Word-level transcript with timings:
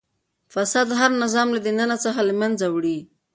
فساد 0.53 0.87
هر 0.99 1.11
نظام 1.23 1.47
له 1.55 1.59
دننه 1.65 1.97
څخه 2.03 2.21
له 2.27 2.33
منځه 2.41 2.65
وړي. 2.69 2.97